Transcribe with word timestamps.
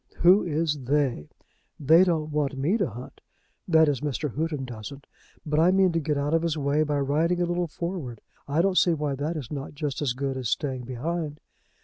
Who 0.21 0.41
is 0.43 0.85
they? 0.85 1.29
'They' 1.79 2.05
don't 2.05 2.31
want 2.31 2.57
me 2.57 2.75
to 2.75 2.89
hunt. 2.89 3.21
That 3.67 3.87
is, 3.87 4.01
Mr. 4.01 4.33
Houghton 4.35 4.65
doesn't. 4.65 5.05
But 5.45 5.59
I 5.59 5.69
mean 5.69 5.91
to 5.91 5.99
get 5.99 6.17
out 6.17 6.33
of 6.33 6.41
his 6.41 6.57
way 6.57 6.81
by 6.81 6.97
riding 6.99 7.39
a 7.39 7.45
little 7.45 7.67
forward. 7.67 8.19
I 8.47 8.63
don't 8.63 8.79
see 8.79 8.95
why 8.95 9.13
that 9.13 9.37
is 9.37 9.51
not 9.51 9.75
just 9.75 10.01
as 10.01 10.13
good 10.13 10.37
as 10.37 10.49
staying 10.49 10.85
behind. 10.85 11.39